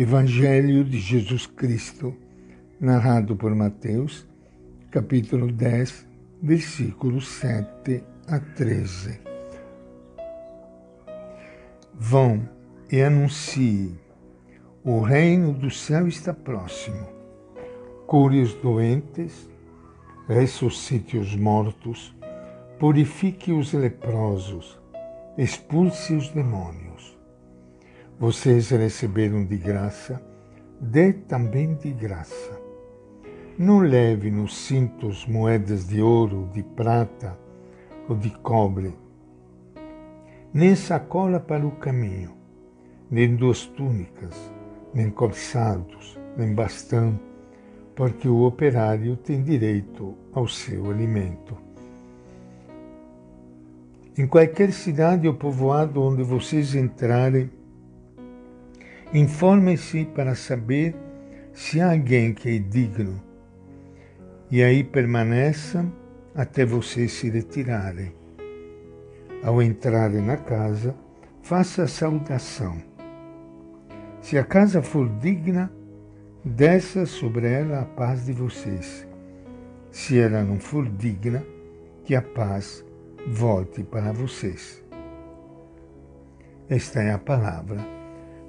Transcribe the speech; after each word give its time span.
Evangelho 0.00 0.84
de 0.84 0.96
Jesus 1.00 1.44
Cristo, 1.44 2.14
narrado 2.78 3.34
por 3.34 3.52
Mateus, 3.52 4.24
capítulo 4.92 5.50
10, 5.50 6.06
versículos 6.40 7.26
7 7.26 8.04
a 8.28 8.38
13. 8.38 9.18
Vão 11.94 12.48
e 12.92 13.02
anuncie: 13.02 13.98
o 14.84 15.00
reino 15.00 15.52
do 15.52 15.68
céu 15.68 16.06
está 16.06 16.32
próximo. 16.32 17.08
Cure 18.06 18.40
os 18.40 18.54
doentes, 18.54 19.50
ressuscite 20.28 21.18
os 21.18 21.34
mortos, 21.34 22.14
purifique 22.78 23.50
os 23.50 23.72
leprosos, 23.72 24.78
expulse 25.36 26.14
os 26.14 26.28
demônios. 26.28 27.17
Vocês 28.20 28.70
receberam 28.70 29.44
de 29.44 29.56
graça, 29.56 30.20
dê 30.80 31.12
também 31.12 31.74
de 31.74 31.92
graça. 31.92 32.60
Não 33.56 33.78
leve 33.78 34.28
nos 34.28 34.56
cintos 34.56 35.24
moedas 35.24 35.86
de 35.86 36.02
ouro, 36.02 36.50
de 36.52 36.64
prata 36.64 37.38
ou 38.08 38.16
de 38.16 38.30
cobre, 38.30 38.92
nem 40.52 40.74
sacola 40.74 41.38
para 41.38 41.64
o 41.64 41.70
caminho, 41.70 42.32
nem 43.08 43.36
duas 43.36 43.66
túnicas, 43.66 44.34
nem 44.92 45.12
calçados, 45.12 46.18
nem 46.36 46.52
bastão, 46.52 47.20
porque 47.94 48.26
o 48.26 48.42
operário 48.42 49.16
tem 49.16 49.44
direito 49.44 50.16
ao 50.32 50.48
seu 50.48 50.90
alimento. 50.90 51.56
Em 54.16 54.26
qualquer 54.26 54.72
cidade 54.72 55.28
ou 55.28 55.34
povoado 55.34 56.02
onde 56.02 56.24
vocês 56.24 56.74
entrarem, 56.74 57.56
Informe-se 59.14 60.04
para 60.04 60.34
saber 60.34 60.94
se 61.54 61.80
há 61.80 61.92
alguém 61.92 62.34
que 62.34 62.56
é 62.56 62.58
digno, 62.58 63.22
e 64.50 64.62
aí 64.62 64.84
permaneça 64.84 65.90
até 66.34 66.62
vocês 66.66 67.12
se 67.12 67.30
retirarem. 67.30 68.12
Ao 69.42 69.62
entrarem 69.62 70.20
na 70.20 70.36
casa, 70.36 70.94
faça 71.40 71.84
a 71.84 71.88
saudação. 71.88 72.82
Se 74.20 74.36
a 74.36 74.44
casa 74.44 74.82
for 74.82 75.08
digna, 75.20 75.72
desça 76.44 77.06
sobre 77.06 77.50
ela 77.50 77.80
a 77.80 77.84
paz 77.86 78.26
de 78.26 78.34
vocês. 78.34 79.08
Se 79.90 80.18
ela 80.18 80.44
não 80.44 80.60
for 80.60 80.86
digna, 80.86 81.42
que 82.04 82.14
a 82.14 82.20
paz 82.20 82.84
volte 83.26 83.82
para 83.82 84.12
vocês. 84.12 84.84
Esta 86.68 87.00
é 87.00 87.12
a 87.12 87.18
palavra 87.18 87.97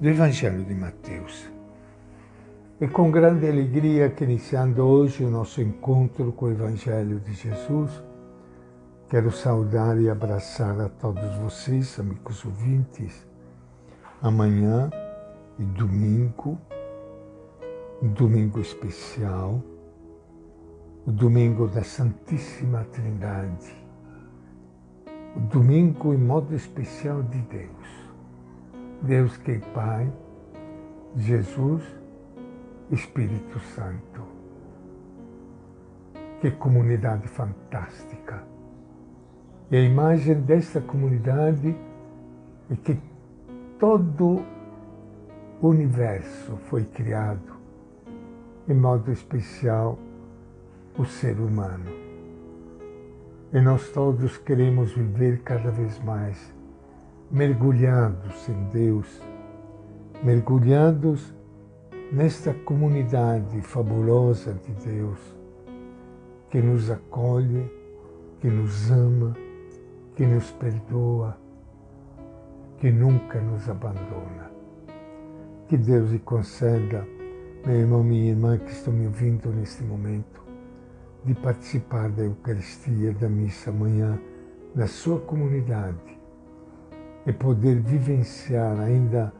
do 0.00 0.08
Evangelho 0.08 0.64
de 0.64 0.74
Mateus. 0.74 1.48
É 2.80 2.86
com 2.86 3.10
grande 3.10 3.48
alegria 3.48 4.10
que, 4.10 4.24
iniciando 4.24 4.82
hoje 4.82 5.24
o 5.24 5.30
nosso 5.30 5.62
encontro 5.62 6.32
com 6.32 6.46
o 6.46 6.50
Evangelho 6.50 7.20
de 7.20 7.32
Jesus, 7.32 8.02
quero 9.08 9.30
saudar 9.30 10.00
e 10.00 10.10
abraçar 10.10 10.80
a 10.80 10.88
todos 10.88 11.36
vocês, 11.36 11.98
amigos 12.00 12.44
ouvintes, 12.44 13.26
amanhã 14.20 14.90
e 15.58 15.62
domingo, 15.62 16.58
um 18.02 18.08
domingo 18.08 18.60
especial, 18.60 19.62
o 21.06 21.12
domingo 21.12 21.68
da 21.68 21.84
Santíssima 21.84 22.84
Trindade, 22.90 23.72
o 25.36 25.40
domingo 25.40 26.12
em 26.12 26.18
modo 26.18 26.54
especial 26.54 27.22
de 27.22 27.38
Deus. 27.42 28.03
Deus 29.04 29.36
que 29.36 29.50
é 29.50 29.58
Pai, 29.74 30.10
Jesus, 31.14 31.82
Espírito 32.90 33.60
Santo. 33.60 34.22
Que 36.40 36.50
comunidade 36.52 37.28
fantástica! 37.28 38.42
E 39.70 39.76
a 39.76 39.80
imagem 39.80 40.40
desta 40.40 40.80
comunidade 40.80 41.76
é 42.70 42.76
que 42.76 42.98
todo 43.78 44.42
o 45.60 45.68
universo 45.68 46.56
foi 46.70 46.84
criado, 46.84 47.58
em 48.66 48.74
modo 48.74 49.12
especial 49.12 49.98
o 50.98 51.04
ser 51.04 51.38
humano. 51.38 51.90
E 53.52 53.60
nós 53.60 53.90
todos 53.90 54.38
queremos 54.38 54.92
viver 54.92 55.42
cada 55.42 55.70
vez 55.70 56.02
mais 56.02 56.54
mergulhados 57.30 58.48
em 58.48 58.64
Deus, 58.64 59.20
mergulhados 60.22 61.34
nesta 62.12 62.52
comunidade 62.52 63.60
fabulosa 63.62 64.54
de 64.54 64.72
Deus, 64.84 65.18
que 66.50 66.60
nos 66.60 66.90
acolhe, 66.90 67.70
que 68.40 68.48
nos 68.48 68.90
ama, 68.90 69.34
que 70.14 70.26
nos 70.26 70.50
perdoa, 70.52 71.36
que 72.78 72.90
nunca 72.90 73.40
nos 73.40 73.68
abandona. 73.68 74.50
Que 75.68 75.76
Deus 75.76 76.10
lhe 76.10 76.18
conceda, 76.18 77.06
meu 77.66 77.76
irmão, 77.76 78.04
minha 78.04 78.30
irmã 78.30 78.58
que 78.58 78.70
estão 78.70 78.92
me 78.92 79.06
ouvindo 79.06 79.48
neste 79.50 79.82
momento, 79.82 80.44
de 81.24 81.34
participar 81.34 82.10
da 82.10 82.22
Eucaristia, 82.22 83.12
da 83.14 83.28
missa 83.28 83.70
amanhã, 83.70 84.20
na 84.74 84.86
sua 84.86 85.18
comunidade, 85.20 86.18
e 87.26 87.32
poder 87.32 87.80
vivenciar 87.80 88.78
ainda 88.78 89.32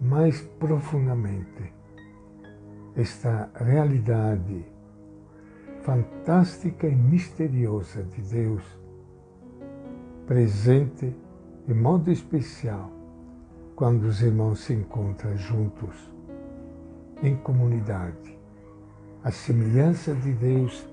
mais 0.00 0.40
profundamente 0.58 1.72
esta 2.94 3.50
realidade 3.54 4.64
fantástica 5.82 6.86
e 6.86 6.94
misteriosa 6.94 8.02
de 8.02 8.22
Deus, 8.22 8.62
presente 10.26 11.14
de 11.66 11.74
modo 11.74 12.10
especial 12.10 12.90
quando 13.74 14.04
os 14.04 14.22
irmãos 14.22 14.60
se 14.60 14.72
encontram 14.72 15.36
juntos 15.36 15.94
em 17.22 17.36
comunidade, 17.36 18.38
a 19.22 19.30
semelhança 19.30 20.14
de 20.14 20.32
Deus 20.32 20.88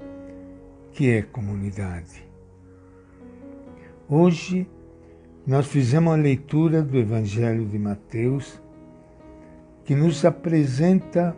que 0.91 1.09
é 1.09 1.21
comunidade. 1.21 2.27
Hoje, 4.07 4.69
nós 5.46 5.68
fizemos 5.68 6.14
a 6.14 6.16
leitura 6.16 6.81
do 6.81 6.98
Evangelho 6.98 7.66
de 7.66 7.78
Mateus, 7.78 8.62
que 9.84 9.94
nos 9.94 10.24
apresenta 10.24 11.36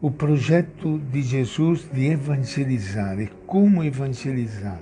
o 0.00 0.10
projeto 0.10 0.98
de 0.98 1.20
Jesus 1.20 1.86
de 1.92 2.06
evangelizar 2.06 3.20
e 3.20 3.26
como 3.46 3.84
evangelizar. 3.84 4.80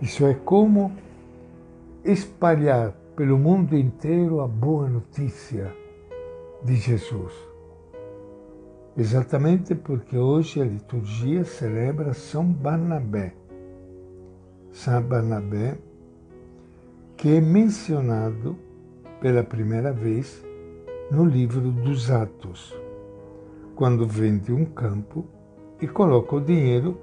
Isso 0.00 0.24
é 0.26 0.32
como 0.32 0.92
espalhar 2.02 2.92
pelo 3.14 3.38
mundo 3.38 3.76
inteiro 3.76 4.40
a 4.40 4.48
boa 4.48 4.88
notícia 4.88 5.70
de 6.64 6.76
Jesus. 6.76 7.32
Exatamente 8.96 9.74
porque 9.74 10.16
hoje 10.16 10.62
a 10.62 10.64
liturgia 10.64 11.44
celebra 11.44 12.14
São 12.14 12.44
Barnabé. 12.44 13.34
São 14.72 15.02
Barnabé 15.02 15.76
que 17.20 17.36
é 17.36 17.38
mencionado 17.38 18.56
pela 19.20 19.44
primeira 19.44 19.92
vez 19.92 20.42
no 21.10 21.22
livro 21.22 21.70
dos 21.70 22.10
Atos, 22.10 22.74
quando 23.76 24.06
vende 24.06 24.54
um 24.54 24.64
campo 24.64 25.26
e 25.82 25.86
coloca 25.86 26.36
o 26.36 26.40
dinheiro 26.40 26.98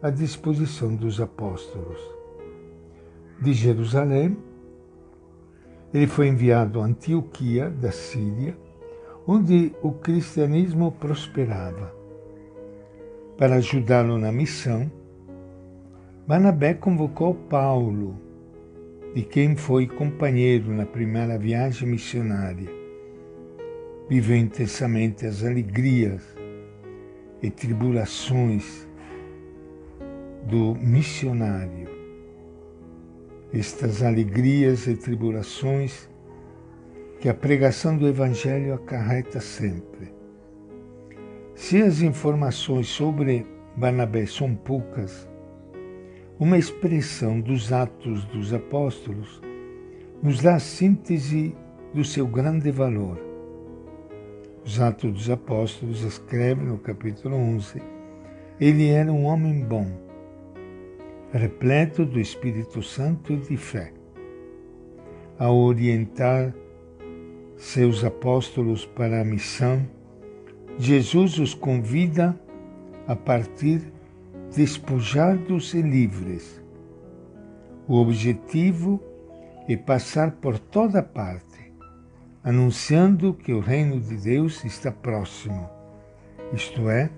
à 0.00 0.10
disposição 0.10 0.94
dos 0.94 1.20
apóstolos. 1.20 1.98
De 3.40 3.52
Jerusalém, 3.52 4.36
ele 5.92 6.06
foi 6.06 6.28
enviado 6.28 6.80
a 6.80 6.84
Antioquia, 6.84 7.68
da 7.68 7.90
Síria, 7.90 8.56
onde 9.26 9.74
o 9.82 9.90
cristianismo 9.90 10.92
prosperava. 10.92 11.92
Para 13.36 13.56
ajudá-lo 13.56 14.18
na 14.18 14.30
missão, 14.30 14.88
Barnabé 16.28 16.74
convocou 16.74 17.34
Paulo, 17.34 18.30
de 19.14 19.22
quem 19.22 19.54
foi 19.54 19.86
companheiro 19.86 20.72
na 20.72 20.86
primeira 20.86 21.36
viagem 21.36 21.86
missionária. 21.86 22.68
Viveu 24.08 24.36
intensamente 24.36 25.26
as 25.26 25.44
alegrias 25.44 26.22
e 27.42 27.50
tribulações 27.50 28.88
do 30.44 30.74
missionário. 30.76 31.88
Estas 33.52 34.02
alegrias 34.02 34.86
e 34.86 34.96
tribulações 34.96 36.08
que 37.20 37.28
a 37.28 37.34
pregação 37.34 37.96
do 37.96 38.08
Evangelho 38.08 38.74
acarreta 38.74 39.40
sempre. 39.40 40.12
Se 41.54 41.82
as 41.82 42.00
informações 42.00 42.88
sobre 42.88 43.46
Barnabé 43.76 44.24
são 44.24 44.54
poucas, 44.54 45.28
uma 46.42 46.58
expressão 46.58 47.40
dos 47.40 47.72
Atos 47.72 48.24
dos 48.24 48.52
Apóstolos, 48.52 49.40
nos 50.20 50.42
dá 50.42 50.56
a 50.56 50.58
síntese 50.58 51.54
do 51.94 52.04
seu 52.04 52.26
grande 52.26 52.68
valor. 52.72 53.16
os 54.64 54.80
Atos 54.80 55.12
dos 55.12 55.30
Apóstolos, 55.30 56.02
escreve 56.02 56.64
no 56.64 56.78
capítulo 56.78 57.36
11, 57.36 57.80
ele 58.60 58.88
era 58.88 59.12
um 59.12 59.26
homem 59.26 59.62
bom, 59.62 59.86
repleto 61.32 62.04
do 62.04 62.18
Espírito 62.18 62.82
Santo 62.82 63.34
e 63.34 63.36
de 63.36 63.56
fé. 63.56 63.92
Ao 65.38 65.56
orientar 65.56 66.52
seus 67.56 68.02
apóstolos 68.02 68.84
para 68.84 69.20
a 69.20 69.24
missão, 69.24 69.88
Jesus 70.76 71.38
os 71.38 71.54
convida 71.54 72.36
a 73.06 73.14
partir 73.14 73.80
despojados 74.54 75.74
e 75.74 75.82
livres. 75.82 76.62
O 77.86 77.96
objetivo 77.96 79.02
é 79.68 79.76
passar 79.76 80.32
por 80.32 80.58
toda 80.58 81.02
parte 81.02 81.52
anunciando 82.44 83.34
que 83.34 83.52
o 83.52 83.60
reino 83.60 84.00
de 84.00 84.16
Deus 84.16 84.64
está 84.64 84.90
próximo, 84.90 85.70
isto 86.52 86.90
é, 86.90 87.08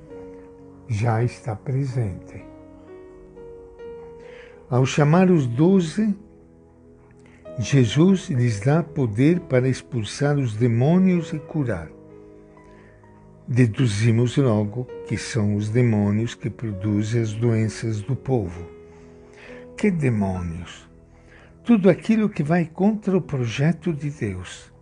já 0.86 1.25
está 1.25 1.56
presente. 1.56 2.44
Ao 4.69 4.84
chamar 4.84 5.31
os 5.31 5.46
doze, 5.46 6.14
Jesus 7.58 8.28
lhes 8.28 8.60
dá 8.60 8.82
poder 8.82 9.40
para 9.40 9.69
expulsar 9.69 10.36
os 10.36 10.54
demônios 10.56 11.32
e 11.32 11.38
curar. 11.38 11.88
Deduzimos 13.46 14.37
logo 14.37 14.85
que 15.06 15.17
são 15.17 15.56
os 15.56 15.69
demônios 15.69 16.35
que 16.35 16.49
produzem 16.49 17.23
as 17.23 17.32
doenças 17.32 18.00
do 18.00 18.17
povo. 18.17 18.67
Que 19.76 19.91
demônios? 19.91 20.88
Tudo 21.64 21.91
aquilo 21.91 22.29
que 22.29 22.43
vai 22.43 22.64
contra 22.64 23.17
o 23.17 23.20
projeto 23.20 23.93
de 23.93 24.11
Deus 24.11 24.75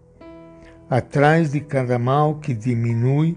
atrás 0.93 1.53
de 1.53 1.61
cada 1.61 1.99
mal 1.99 2.35
que 2.35 2.53
diminui 2.53 3.35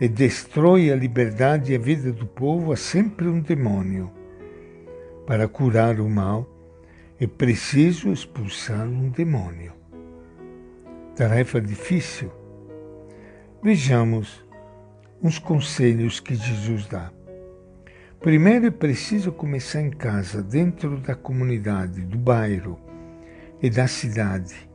e 0.00 0.08
destrói 0.08 0.90
a 0.90 0.96
liberdade 0.96 1.72
e 1.72 1.76
a 1.76 1.78
vida 1.78 2.10
do 2.10 2.24
povo, 2.24 2.72
há 2.72 2.76
sempre 2.76 3.28
um 3.28 3.38
demônio. 3.38 4.10
Para 5.26 5.46
curar 5.46 6.00
o 6.00 6.08
mal, 6.08 6.48
é 7.20 7.26
preciso 7.26 8.10
expulsar 8.10 8.88
um 8.88 9.10
demônio. 9.10 9.74
Tarefa 11.14 11.60
difícil? 11.60 12.39
Vejamos 13.62 14.44
uns 15.22 15.38
conselhos 15.38 16.18
que 16.18 16.34
Jesus 16.34 16.86
dá. 16.86 17.10
Primeiro 18.18 18.66
é 18.66 18.70
preciso 18.70 19.30
começar 19.32 19.82
em 19.82 19.90
casa, 19.90 20.42
dentro 20.42 20.96
da 20.98 21.14
comunidade, 21.14 22.00
do 22.02 22.16
bairro 22.16 22.80
e 23.62 23.68
da 23.68 23.86
cidade 23.86 24.70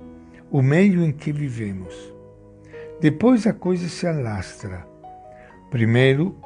o 0.52 0.62
meio 0.62 1.04
em 1.04 1.12
que 1.12 1.32
vivemos. 1.32 1.96
Depois 3.02 3.48
a 3.48 3.54
coisa 3.54 3.90
se 3.90 4.06
alastra. 4.06 4.88
Primeiro 5.72 6.38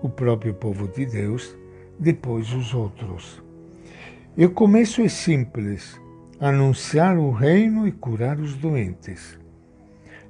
o 0.00 0.08
próprio 0.08 0.54
povo 0.54 0.86
de 0.86 1.04
Deus, 1.04 1.56
depois 1.98 2.52
os 2.52 2.72
outros. 2.72 3.42
E 4.36 4.46
o 4.46 4.50
começo 4.50 5.02
é 5.02 5.08
simples: 5.08 6.00
anunciar 6.38 7.18
o 7.18 7.32
reino 7.32 7.86
e 7.86 7.92
curar 7.92 8.38
os 8.38 8.54
doentes. 8.54 9.38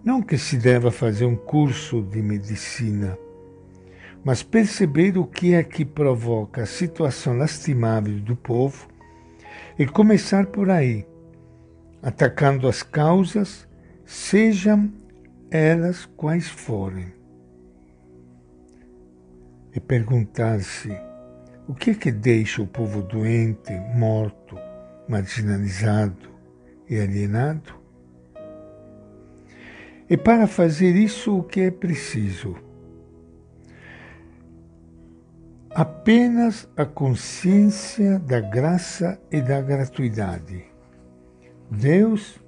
Não 0.03 0.23
que 0.23 0.39
se 0.39 0.57
deva 0.57 0.91
fazer 0.91 1.27
um 1.27 1.37
curso 1.37 2.01
de 2.01 2.23
medicina, 2.23 3.19
mas 4.25 4.43
perceber 4.43 5.19
o 5.19 5.27
que 5.27 5.53
é 5.53 5.63
que 5.63 5.85
provoca 5.85 6.63
a 6.63 6.67
situação 6.67 7.37
lastimável 7.37 8.19
do 8.21 8.35
povo 8.35 8.89
e 9.79 9.87
começar 9.87 10.47
por 10.47 10.71
aí, 10.71 11.07
atacando 12.03 12.67
as 12.67 12.83
causas, 12.83 13.69
sejam 14.07 14.91
elas 15.51 16.07
quais 16.07 16.49
forem. 16.49 17.13
E 19.75 19.81
perguntar-se 19.81 20.91
o 21.69 21.75
que 21.75 21.91
é 21.91 21.95
que 21.95 22.11
deixa 22.11 22.63
o 22.63 22.67
povo 22.67 23.03
doente, 23.03 23.73
morto, 23.95 24.59
marginalizado 25.07 26.31
e 26.89 26.99
alienado? 26.99 27.80
E 30.11 30.17
para 30.17 30.49
fazer 30.49 30.97
isso, 30.97 31.39
o 31.39 31.45
que 31.45 31.61
é 31.61 31.71
preciso? 31.71 32.57
Apenas 35.71 36.69
a 36.77 36.85
consciência 36.85 38.19
da 38.19 38.41
graça 38.41 39.21
e 39.31 39.41
da 39.41 39.61
gratuidade 39.61 40.65
Deus 41.71 42.41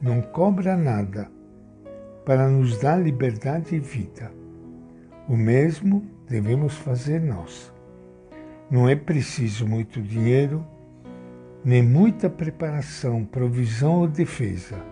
não 0.00 0.22
cobra 0.22 0.76
nada 0.76 1.28
para 2.24 2.48
nos 2.48 2.78
dar 2.78 3.02
liberdade 3.02 3.74
e 3.74 3.80
vida. 3.80 4.30
O 5.28 5.36
mesmo 5.36 6.06
devemos 6.28 6.76
fazer 6.76 7.20
nós. 7.20 7.72
Não 8.70 8.88
é 8.88 8.94
preciso 8.94 9.66
muito 9.66 10.00
dinheiro, 10.00 10.64
nem 11.64 11.82
muita 11.82 12.30
preparação, 12.30 13.24
provisão 13.24 14.02
ou 14.02 14.06
defesa. 14.06 14.91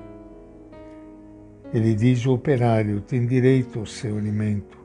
Ele 1.72 1.94
diz: 1.94 2.24
o 2.26 2.32
operário 2.32 3.00
tem 3.00 3.26
direito 3.26 3.78
ao 3.78 3.86
seu 3.86 4.16
alimento. 4.16 4.78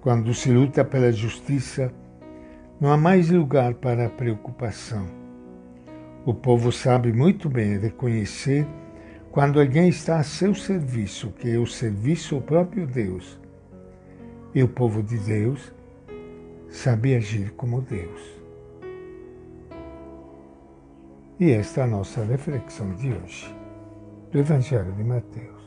Quando 0.00 0.32
se 0.34 0.50
luta 0.50 0.84
pela 0.84 1.10
justiça, 1.12 1.92
não 2.80 2.92
há 2.92 2.96
mais 2.96 3.30
lugar 3.30 3.74
para 3.74 4.10
preocupação 4.10 5.24
o 6.26 6.32
povo 6.32 6.72
sabe 6.72 7.12
muito 7.12 7.50
bem 7.50 7.76
reconhecer 7.76 8.66
quando 9.30 9.60
alguém 9.60 9.90
está 9.90 10.18
a 10.18 10.22
seu 10.22 10.54
serviço, 10.54 11.30
que 11.32 11.50
é 11.50 11.58
o 11.58 11.66
serviço 11.66 12.36
ao 12.36 12.40
próprio 12.40 12.86
Deus. 12.86 13.38
E 14.54 14.62
o 14.62 14.68
povo 14.68 15.02
de 15.02 15.18
Deus 15.18 15.70
sabe 16.70 17.14
agir 17.14 17.50
como 17.50 17.82
Deus. 17.82 18.40
E 21.38 21.50
esta 21.50 21.82
é 21.82 21.84
a 21.84 21.88
nossa 21.88 22.24
reflexão 22.24 22.94
de 22.94 23.12
hoje, 23.12 23.54
do 24.32 24.38
Evangelho 24.38 24.92
de 24.92 25.04
Mateus. 25.04 25.63